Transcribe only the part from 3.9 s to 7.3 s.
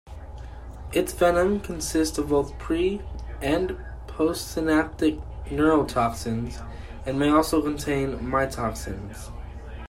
postsynaptic neurotoxins, and may